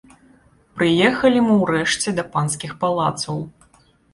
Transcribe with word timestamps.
Прыехалі 0.77 1.43
мы 1.49 1.53
ўрэшце 1.65 2.15
да 2.21 2.27
панскіх 2.33 2.71
палацаў. 2.85 3.37